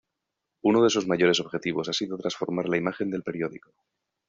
Uno 0.63 0.81
de 0.83 0.89
sus 0.89 1.05
mayores 1.07 1.39
objetivos 1.41 1.87
ha 1.87 1.93
sido 1.93 2.17
transformar 2.17 2.67
la 2.67 2.77
imagen 2.77 3.11
del 3.11 3.21
periódico. 3.21 3.71